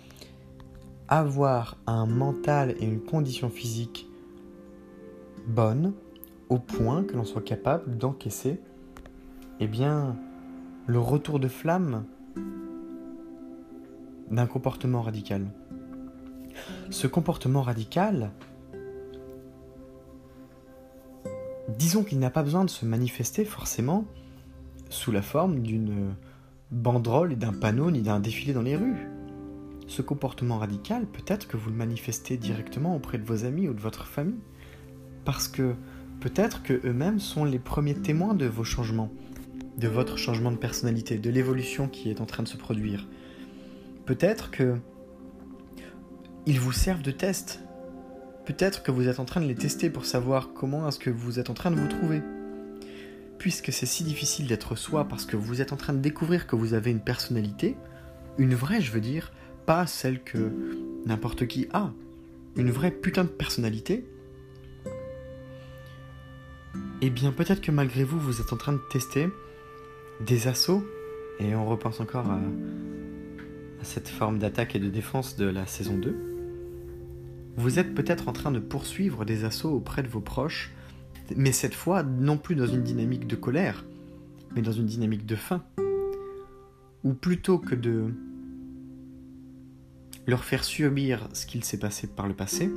Avoir 1.09 1.79
un 1.87 2.05
mental 2.05 2.75
et 2.79 2.85
une 2.85 3.01
condition 3.01 3.49
physique 3.49 4.07
bonne, 5.47 5.95
au 6.49 6.59
point 6.59 7.05
que 7.05 7.15
l'on 7.15 7.25
soit 7.25 7.43
capable 7.43 7.97
d'encaisser 7.97 8.61
eh 9.61 9.67
bien, 9.67 10.17
le 10.87 10.99
retour 10.99 11.39
de 11.39 11.49
flamme 11.49 12.05
d'un 14.31 14.47
comportement 14.47 15.03
radical. 15.03 15.47
Ce 16.91 17.07
comportement 17.07 17.63
radical, 17.63 18.33
disons 21.79 22.03
qu'il 22.03 22.19
n'a 22.19 22.31
pas 22.31 22.43
besoin 22.43 22.65
de 22.65 22.71
se 22.71 22.85
manifester 22.85 23.45
forcément 23.45 24.05
sous 24.91 25.13
la 25.13 25.23
forme 25.23 25.61
d'une 25.61 26.15
banderole 26.71 27.33
et 27.33 27.37
d'un 27.37 27.53
panneau 27.53 27.91
ni 27.91 28.03
d'un 28.03 28.21
défilé 28.21 28.53
dans 28.53 28.63
les 28.63 28.77
rues. 28.77 29.09
Ce 29.87 30.03
comportement 30.03 30.59
radical, 30.59 31.07
peut-être 31.07 31.47
que 31.47 31.57
vous 31.57 31.71
le 31.71 31.77
manifestez 31.77 32.37
directement 32.37 32.97
auprès 32.97 33.19
de 33.19 33.25
vos 33.25 33.45
amis 33.45 33.69
ou 33.69 33.75
de 33.75 33.81
votre 33.81 34.07
famille, 34.07 34.41
parce 35.25 35.49
que 35.49 35.75
peut-être 36.23 36.63
que 36.63 36.81
eux-mêmes 36.87 37.19
sont 37.19 37.45
les 37.45 37.59
premiers 37.59 37.95
témoins 37.95 38.35
de 38.35 38.47
vos 38.47 38.65
changements 38.65 39.11
de 39.79 39.89
votre 39.89 40.19
changement 40.19 40.53
de 40.53 40.57
personnalité, 40.57 41.19
de 41.19 41.31
l'évolution 41.31 41.89
qui 41.89 42.11
est 42.11 42.21
en 42.21 42.27
train 42.27 42.43
de 42.43 42.49
se 42.49 42.57
produire. 42.57 43.09
Peut-être 44.07 44.51
que 44.51 44.77
ils 46.47 46.59
vous 46.59 46.73
servent 46.73 47.03
de 47.03 47.13
test. 47.13 47.61
Peut-être 48.45 48.83
que 48.83 48.91
vous 48.91 49.07
êtes 49.07 49.21
en 49.21 49.25
train 49.25 49.41
de 49.41 49.47
les 49.47 49.55
tester 49.55 49.91
pour 49.91 50.05
savoir 50.05 50.53
comment 50.53 50.89
est-ce 50.89 50.99
que 50.99 51.11
vous 51.11 51.39
êtes 51.39 51.51
en 51.51 51.55
train 51.55 51.71
de 51.71 51.77
vous 51.77 51.87
trouver. 51.87 52.21
Puisque 53.39 53.73
c'est 53.73 53.87
si 53.87 54.03
difficile 54.03 54.49
d'être 54.49 54.75
soi 54.75 55.07
parce 55.07 55.25
que 55.25 55.37
vous 55.37 55.61
êtes 55.61 55.73
en 55.73 55.77
train 55.77 55.93
de 55.93 56.01
découvrir 56.01 56.47
que 56.47 56.57
vous 56.57 56.75
avez 56.75 56.91
une 56.91 57.01
personnalité, 57.01 57.77
une 58.39 58.55
vraie 58.55 58.81
je 58.81 58.91
veux 58.91 59.01
dire, 59.01 59.33
pas 59.67 59.87
celle 59.87 60.23
que 60.23 60.53
n'importe 61.07 61.47
qui 61.47 61.69
a, 61.73 61.93
une 62.57 62.71
vraie 62.71 62.91
putain 62.91 63.25
de 63.25 63.29
personnalité, 63.29 64.05
eh 67.05 67.11
bien 67.11 67.33
peut-être 67.33 67.61
que 67.61 67.73
malgré 67.73 68.05
vous, 68.05 68.19
vous 68.19 68.41
êtes 68.41 68.53
en 68.53 68.57
train 68.57 68.73
de 68.73 68.81
tester 68.91 69.29
des 70.21 70.47
assauts, 70.47 70.87
et 71.41 71.55
on 71.57 71.67
repense 71.67 71.99
encore 71.99 72.31
à, 72.31 72.41
cette 73.83 74.09
forme 74.09 74.39
d'attaque 74.39 74.77
et 74.77 74.79
de 74.79 74.89
défense 74.89 75.35
de 75.35 75.47
la 75.47 75.67
saison 75.67 75.99
2, 75.99 76.17
vous 77.57 77.81
êtes 77.81 77.93
peut-être 77.93 78.29
en 78.29 78.33
train 78.33 78.53
de 78.53 78.61
poursuivre 78.61 79.25
des 79.25 79.45
assauts 79.45 79.73
auprès 79.73 80.05
de 80.05 80.09
vos 80.09 80.21
proches, 80.21 80.71
mais 81.37 81.51
cette 81.51 81.75
fois 81.75 82.05
non 82.05 82.39
plus 82.39 82.55
dans 82.55 82.69
une 82.69 82.85
dynamique 82.85 83.27
de 83.27 83.35
colère, 83.35 83.85
mais 84.55 84.63
dans 84.63 84.71
une 84.71 84.87
dynamique 84.87 85.27
de 85.27 85.35
faim. 85.35 85.65
Ou 87.03 87.15
plutôt 87.15 87.59
que 87.59 87.75
de 87.75 88.15
leur 90.29 90.45
faire 90.45 90.63
subir 90.63 91.29
ce 91.33 91.47
qu'il 91.47 91.65
s'est 91.65 91.81
passé 91.81 92.07
par 92.07 92.29
le 92.29 92.35
passé, 92.35 92.71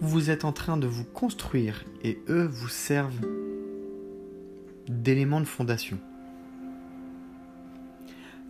vous 0.00 0.30
êtes 0.30 0.44
en 0.44 0.52
train 0.52 0.76
de 0.76 0.86
vous 0.86 1.04
construire 1.04 1.84
et 2.04 2.18
eux 2.28 2.46
vous 2.46 2.68
servent 2.68 3.26
d'éléments 4.88 5.40
de 5.40 5.46
fondation. 5.46 5.98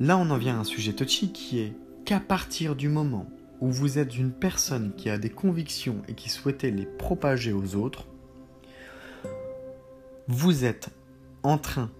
Là, 0.00 0.16
on 0.18 0.30
en 0.30 0.36
vient 0.36 0.56
à 0.56 0.60
un 0.60 0.64
sujet 0.64 0.92
touchy 0.92 1.32
qui 1.32 1.60
est 1.60 1.72
qu'à 2.04 2.20
partir 2.20 2.76
du 2.76 2.88
moment 2.88 3.26
où 3.60 3.70
vous 3.70 3.98
êtes 3.98 4.16
une 4.16 4.30
personne 4.30 4.92
qui 4.96 5.10
a 5.10 5.18
des 5.18 5.30
convictions 5.30 6.02
et 6.06 6.14
qui 6.14 6.28
souhaitait 6.28 6.70
les 6.70 6.86
propager 6.86 7.52
aux 7.52 7.74
autres, 7.74 8.06
vous 10.28 10.64
êtes 10.64 10.90
en 11.42 11.58
train 11.58 11.90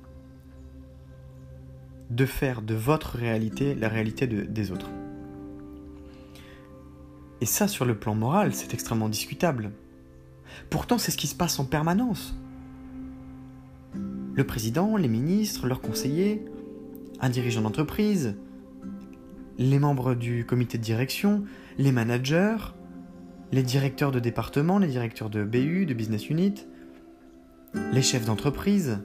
de 2.11 2.27
faire 2.27 2.63
de 2.63 2.75
votre 2.75 3.17
réalité 3.17 3.75
la 3.75 3.89
réalité 3.89 4.27
des 4.27 4.71
autres. 4.71 4.91
Et 7.41 7.47
ça, 7.47 7.69
sur 7.69 7.85
le 7.85 7.97
plan 7.97 8.15
moral, 8.15 8.53
c'est 8.55 8.75
extrêmement 8.75 9.09
discutable. 9.09 9.71
Pourtant, 10.71 10.99
c'est 10.99 11.11
ce 11.11 11.17
qui 11.17 11.27
se 11.27 11.35
passe 11.35 11.59
en 11.59 11.65
permanence. 11.65 12.35
Le 14.35 14.45
président, 14.45 14.97
les 14.97 15.09
ministres, 15.09 15.67
leurs 15.67 15.81
conseillers, 15.81 16.45
un 17.21 17.29
dirigeant 17.29 17.63
d'entreprise, 17.63 18.37
les 19.59 19.79
membres 19.79 20.15
du 20.15 20.45
comité 20.45 20.79
de 20.79 20.83
direction, 20.83 21.45
les 21.79 21.93
managers, 21.93 22.57
les 23.51 23.63
directeurs 23.63 24.13
de 24.13 24.21
département, 24.21 24.79
les 24.79 24.89
directeurs 24.89 25.31
de 25.31 25.43
BU, 25.43 25.87
de 25.87 25.95
business 25.95 26.29
unit, 26.31 26.67
les 27.93 28.03
chefs 28.03 28.25
d'entreprise, 28.25 28.99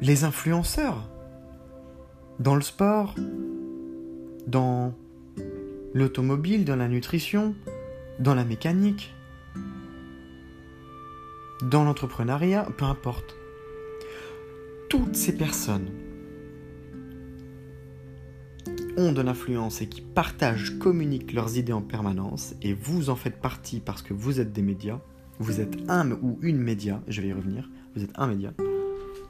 les 0.00 0.24
influenceurs 0.24 1.10
dans 2.38 2.54
le 2.54 2.62
sport, 2.62 3.14
dans 4.46 4.94
l'automobile, 5.94 6.64
dans 6.64 6.76
la 6.76 6.88
nutrition, 6.88 7.54
dans 8.18 8.34
la 8.34 8.44
mécanique. 8.44 9.14
dans 11.62 11.84
l'entrepreneuriat, 11.84 12.68
peu 12.76 12.84
importe. 12.84 13.36
Toutes 14.88 15.14
ces 15.14 15.36
personnes 15.36 15.88
ont 18.96 19.12
de 19.12 19.22
l'influence 19.22 19.80
et 19.82 19.88
qui 19.88 20.00
partagent, 20.00 20.78
communiquent 20.78 21.32
leurs 21.32 21.56
idées 21.56 21.72
en 21.72 21.82
permanence, 21.82 22.54
et 22.62 22.72
vous 22.72 23.10
en 23.10 23.16
faites 23.16 23.40
partie 23.40 23.80
parce 23.80 24.02
que 24.02 24.14
vous 24.14 24.40
êtes 24.40 24.52
des 24.52 24.62
médias, 24.62 25.00
vous 25.38 25.60
êtes 25.60 25.76
un 25.88 26.12
ou 26.12 26.38
une 26.42 26.58
média, 26.58 27.00
je 27.08 27.20
vais 27.20 27.28
y 27.28 27.32
revenir, 27.32 27.70
vous 27.94 28.02
êtes 28.02 28.12
un 28.16 28.26
média, 28.26 28.52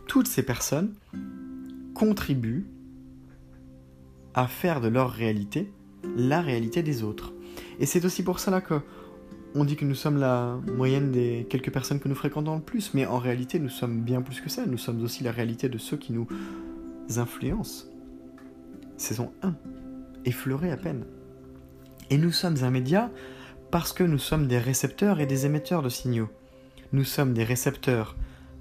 toutes 0.06 0.26
ces 0.26 0.42
personnes 0.42 0.94
contribuent 1.94 2.66
à 4.34 4.46
faire 4.46 4.80
de 4.80 4.88
leur 4.88 5.10
réalité 5.10 5.72
la 6.16 6.40
réalité 6.40 6.82
des 6.82 7.02
autres. 7.02 7.32
Et 7.78 7.86
c'est 7.86 8.04
aussi 8.04 8.22
pour 8.22 8.40
cela 8.40 8.60
que 8.60 8.80
on 9.54 9.64
dit 9.64 9.74
que 9.74 9.84
nous 9.84 9.96
sommes 9.96 10.18
la 10.18 10.60
moyenne 10.76 11.10
des 11.10 11.46
quelques 11.50 11.72
personnes 11.72 11.98
que 11.98 12.08
nous 12.08 12.14
fréquentons 12.14 12.56
le 12.56 12.62
plus, 12.62 12.94
mais 12.94 13.04
en 13.06 13.18
réalité 13.18 13.58
nous 13.58 13.68
sommes 13.68 14.02
bien 14.02 14.22
plus 14.22 14.40
que 14.40 14.48
ça, 14.48 14.64
nous 14.64 14.78
sommes 14.78 15.02
aussi 15.02 15.24
la 15.24 15.32
réalité 15.32 15.68
de 15.68 15.78
ceux 15.78 15.96
qui 15.96 16.12
nous 16.12 16.28
influencent. 17.16 17.86
Saison 18.96 19.32
1, 19.42 19.54
effleuré 20.24 20.70
à 20.70 20.76
peine. 20.76 21.04
Et 22.10 22.18
nous 22.18 22.30
sommes 22.30 22.62
un 22.62 22.70
média 22.70 23.10
parce 23.70 23.92
que 23.92 24.04
nous 24.04 24.18
sommes 24.18 24.46
des 24.46 24.58
récepteurs 24.58 25.20
et 25.20 25.26
des 25.26 25.46
émetteurs 25.46 25.82
de 25.82 25.88
signaux. 25.88 26.28
Nous 26.92 27.04
sommes 27.04 27.34
des 27.34 27.44
récepteurs 27.44 28.16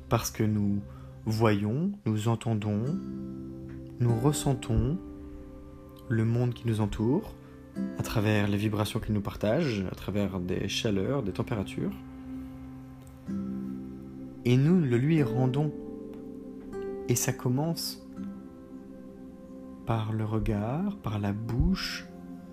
parce 0.07 0.31
que 0.31 0.43
nous 0.43 0.81
voyons, 1.25 1.91
nous 2.05 2.27
entendons, 2.27 2.83
nous 3.99 4.19
ressentons 4.19 4.97
le 6.09 6.25
monde 6.25 6.53
qui 6.53 6.67
nous 6.67 6.81
entoure, 6.81 7.35
à 7.97 8.03
travers 8.03 8.47
les 8.47 8.57
vibrations 8.57 8.99
qu'il 8.99 9.13
nous 9.13 9.21
partage, 9.21 9.85
à 9.91 9.95
travers 9.95 10.39
des 10.39 10.67
chaleurs, 10.67 11.23
des 11.23 11.31
températures. 11.31 11.93
Et 14.45 14.57
nous 14.57 14.81
le 14.81 14.97
lui 14.97 15.21
rendons. 15.21 15.71
Et 17.07 17.15
ça 17.15 17.31
commence 17.31 18.05
par 19.85 20.11
le 20.11 20.25
regard, 20.25 20.97
par 20.97 21.19
la 21.19 21.31
bouche, 21.31 22.05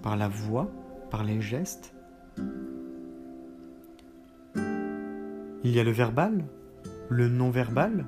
par 0.02 0.16
la 0.16 0.28
voix, 0.28 0.70
par 1.10 1.24
les 1.24 1.40
gestes. 1.40 1.94
Il 5.64 5.72
y 5.72 5.80
a 5.80 5.84
le 5.84 5.90
verbal, 5.90 6.44
le 7.08 7.28
non-verbal 7.28 8.06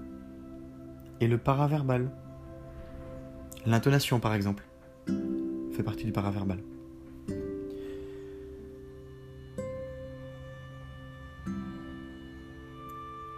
et 1.20 1.26
le 1.26 1.38
paraverbal. 1.38 2.10
L'intonation, 3.66 4.20
par 4.20 4.34
exemple, 4.34 4.64
fait 5.78 5.84
partie 5.84 6.06
du 6.06 6.12
paraverbal. 6.12 6.58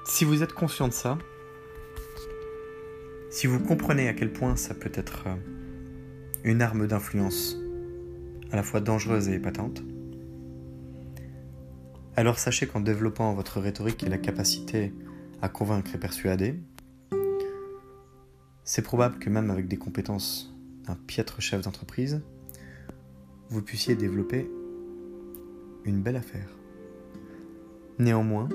Si 0.06 0.24
vous 0.24 0.42
êtes 0.42 0.54
conscient 0.54 0.88
de 0.88 0.92
ça, 0.94 1.18
si 3.28 3.46
vous 3.46 3.60
comprenez 3.60 4.08
à 4.08 4.14
quel 4.14 4.32
point 4.32 4.56
ça 4.56 4.72
peut 4.72 4.90
être 4.94 5.24
euh, 5.26 5.34
une 6.42 6.62
arme 6.62 6.86
d'influence 6.86 7.58
à 8.50 8.56
la 8.56 8.62
fois 8.62 8.80
dangereuse 8.80 9.28
et 9.28 9.34
épatante, 9.34 9.82
alors 12.16 12.38
sachez 12.38 12.66
qu'en 12.66 12.80
développant 12.80 13.34
votre 13.34 13.60
rhétorique 13.60 14.02
et 14.02 14.08
la 14.08 14.18
capacité 14.18 14.94
à 15.42 15.50
convaincre 15.50 15.94
et 15.94 15.98
persuader, 15.98 16.58
c'est 18.64 18.82
probable 18.82 19.18
que 19.18 19.28
même 19.28 19.50
avec 19.50 19.68
des 19.68 19.76
compétences 19.76 20.50
piètre 20.96 21.40
chef 21.40 21.62
d'entreprise, 21.62 22.20
vous 23.48 23.62
puissiez 23.62 23.94
développer 23.94 24.50
une 25.84 26.02
belle 26.02 26.16
affaire. 26.16 26.48
Néanmoins, 27.98 28.48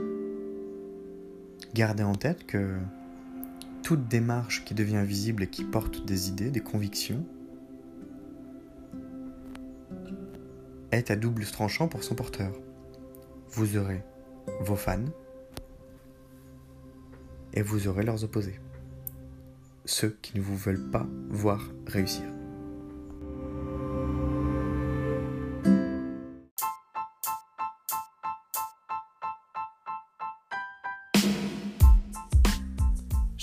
gardez 1.73 2.03
en 2.03 2.15
tête 2.15 2.45
que 2.45 2.77
toute 3.83 4.07
démarche 4.07 4.65
qui 4.65 4.73
devient 4.73 5.03
visible 5.05 5.43
et 5.43 5.47
qui 5.47 5.63
porte 5.63 6.05
des 6.05 6.29
idées, 6.29 6.49
des 6.49 6.61
convictions, 6.61 7.23
est 10.91 11.11
à 11.11 11.15
double 11.15 11.45
tranchant 11.45 11.87
pour 11.87 12.03
son 12.03 12.15
porteur. 12.15 12.51
Vous 13.51 13.77
aurez 13.77 14.01
vos 14.61 14.75
fans 14.75 15.05
et 17.53 17.61
vous 17.61 17.87
aurez 17.87 18.03
leurs 18.03 18.23
opposés. 18.23 18.59
Ceux 19.85 20.17
qui 20.21 20.37
ne 20.37 20.41
vous 20.41 20.57
veulent 20.57 20.89
pas 20.89 21.05
voir 21.29 21.61
réussir. 21.85 22.34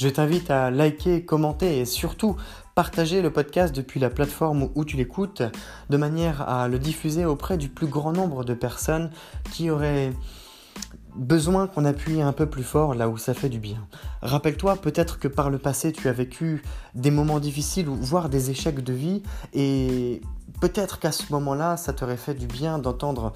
Je 0.03 0.09
t'invite 0.09 0.51
à 0.51 0.73
liker, 0.73 1.25
commenter 1.25 1.79
et 1.79 1.85
surtout 1.85 2.35
partager 2.75 3.23
le 3.23 3.31
podcast 3.31 3.73
depuis 3.73 4.01
la 4.01 4.11
plateforme 4.11 4.69
où 4.75 4.85
tu 4.85 4.97
l'écoutes 4.97 5.45
de 5.91 5.97
manière 5.97 6.43
à 6.49 6.67
le 6.67 6.81
diffuser 6.81 7.25
auprès 7.25 7.57
du 7.57 7.69
plus 7.69 7.87
grand 7.87 8.13
nombre 8.13 8.43
de 8.43 8.53
personnes 8.53 9.13
qui 9.53 9.71
auraient 9.71 10.13
besoin 11.15 11.69
qu'on 11.69 11.85
appuie 11.85 12.21
un 12.21 12.33
peu 12.33 12.47
plus 12.47 12.65
fort 12.65 12.97
là 12.97 13.09
où 13.09 13.17
ça 13.17 13.33
fait 13.33 13.49
du 13.49 13.61
bien. 13.61 13.87
Rappelle-toi 14.23 14.75
peut-être 14.75 15.21
que 15.21 15.29
par 15.29 15.51
le 15.51 15.59
passé 15.59 15.93
tu 15.93 16.09
as 16.09 16.13
vécu 16.13 16.65
des 16.97 17.13
moments 17.13 17.39
difficiles 17.39 17.89
ou 17.89 17.95
voire 17.95 18.29
des 18.29 18.51
échecs 18.51 18.83
de 18.83 18.93
vie 18.93 19.23
et 19.55 20.21
peut-être 20.61 20.99
qu'à 20.99 21.13
ce 21.13 21.31
moment-là 21.31 21.77
ça 21.77 21.93
t'aurait 21.93 22.17
fait 22.17 22.35
du 22.35 22.49
bien 22.49 22.81
d'entendre 22.81 23.35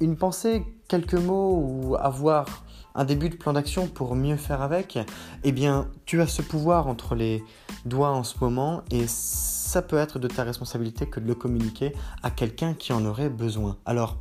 une 0.00 0.16
pensée, 0.16 0.64
quelques 0.88 1.12
mots 1.12 1.60
ou 1.62 1.96
avoir 1.96 2.64
un 2.98 3.04
début 3.04 3.28
de 3.28 3.36
plan 3.36 3.52
d'action 3.52 3.86
pour 3.86 4.16
mieux 4.16 4.36
faire 4.36 4.60
avec, 4.60 4.98
eh 5.44 5.52
bien, 5.52 5.88
tu 6.04 6.20
as 6.20 6.26
ce 6.26 6.42
pouvoir 6.42 6.88
entre 6.88 7.14
les 7.14 7.44
doigts 7.84 8.10
en 8.10 8.24
ce 8.24 8.34
moment 8.40 8.82
et 8.90 9.04
ça 9.06 9.82
peut 9.82 9.96
être 9.96 10.18
de 10.18 10.26
ta 10.26 10.42
responsabilité 10.42 11.06
que 11.06 11.20
de 11.20 11.26
le 11.26 11.36
communiquer 11.36 11.92
à 12.24 12.30
quelqu'un 12.32 12.74
qui 12.74 12.92
en 12.92 13.06
aurait 13.06 13.28
besoin. 13.28 13.76
Alors, 13.86 14.18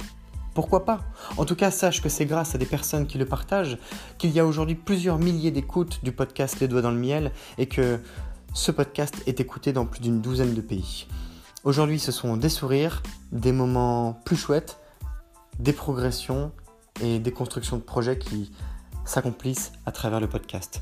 pourquoi 0.53 0.85
pas? 0.85 1.01
En 1.37 1.45
tout 1.45 1.55
cas, 1.55 1.71
sache 1.71 2.03
que 2.03 2.09
c'est 2.09 2.27
grâce 2.27 2.53
à 2.53 2.59
des 2.59 2.67
personnes 2.67 3.07
qui 3.07 3.17
le 3.17 3.25
partagent 3.25 3.79
qu'il 4.19 4.29
y 4.29 4.39
a 4.39 4.45
aujourd'hui 4.45 4.75
plusieurs 4.75 5.17
milliers 5.17 5.51
d'écoutes 5.51 6.03
du 6.03 6.11
podcast 6.11 6.59
Les 6.59 6.67
Doigts 6.67 6.81
dans 6.83 6.91
le 6.91 6.99
Miel 6.99 7.31
et 7.57 7.65
que 7.65 7.99
ce 8.53 8.71
podcast 8.71 9.15
est 9.25 9.39
écouté 9.39 9.73
dans 9.73 9.87
plus 9.87 10.01
d'une 10.01 10.21
douzaine 10.21 10.53
de 10.53 10.61
pays. 10.61 11.07
Aujourd'hui, 11.63 11.99
ce 11.99 12.11
sont 12.11 12.37
des 12.37 12.49
sourires, 12.49 13.01
des 13.31 13.51
moments 13.51 14.21
plus 14.23 14.35
chouettes, 14.35 14.77
des 15.57 15.73
progressions 15.73 16.51
et 17.01 17.19
des 17.19 17.31
constructions 17.31 17.77
de 17.77 17.81
projets 17.81 18.17
qui 18.17 18.51
s'accomplissent 19.05 19.71
à 19.86 19.91
travers 19.91 20.19
le 20.19 20.27
podcast. 20.27 20.81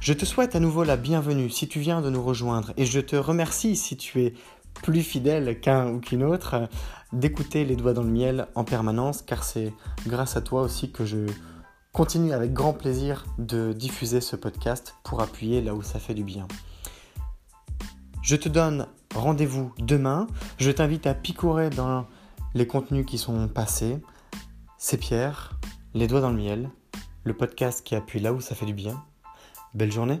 Je 0.00 0.12
te 0.12 0.24
souhaite 0.24 0.54
à 0.54 0.60
nouveau 0.60 0.84
la 0.84 0.96
bienvenue 0.96 1.48
si 1.50 1.66
tu 1.66 1.80
viens 1.80 2.02
de 2.02 2.10
nous 2.10 2.22
rejoindre 2.22 2.72
et 2.76 2.84
je 2.84 3.00
te 3.00 3.16
remercie 3.16 3.76
si 3.76 3.96
tu 3.96 4.22
es 4.22 4.34
plus 4.74 5.02
fidèle 5.02 5.60
qu'un 5.60 5.88
ou 5.88 6.00
qu'une 6.00 6.24
autre 6.24 6.68
d'écouter 7.12 7.64
les 7.64 7.76
doigts 7.76 7.94
dans 7.94 8.02
le 8.02 8.10
miel 8.10 8.48
en 8.54 8.64
permanence 8.64 9.22
car 9.22 9.44
c'est 9.44 9.72
grâce 10.06 10.36
à 10.36 10.42
toi 10.42 10.62
aussi 10.62 10.90
que 10.90 11.04
je 11.04 11.26
continue 11.92 12.32
avec 12.32 12.52
grand 12.52 12.72
plaisir 12.72 13.24
de 13.38 13.72
diffuser 13.72 14.20
ce 14.20 14.36
podcast 14.36 14.96
pour 15.04 15.22
appuyer 15.22 15.62
là 15.62 15.74
où 15.74 15.82
ça 15.82 15.98
fait 15.98 16.14
du 16.14 16.24
bien. 16.24 16.48
Je 18.20 18.36
te 18.36 18.48
donne 18.48 18.86
rendez-vous 19.14 19.72
demain. 19.78 20.26
Je 20.58 20.70
t'invite 20.70 21.06
à 21.06 21.14
picorer 21.14 21.70
dans 21.70 22.06
les 22.54 22.66
contenus 22.66 23.06
qui 23.06 23.18
sont 23.18 23.48
passés. 23.48 23.98
C'est 24.86 24.98
Pierre, 24.98 25.58
les 25.94 26.06
doigts 26.06 26.20
dans 26.20 26.28
le 26.28 26.36
miel, 26.36 26.68
le 27.22 27.34
podcast 27.34 27.82
qui 27.86 27.94
appuie 27.94 28.20
là 28.20 28.34
où 28.34 28.42
ça 28.42 28.54
fait 28.54 28.66
du 28.66 28.74
bien. 28.74 29.02
Belle 29.72 29.90
journée 29.90 30.20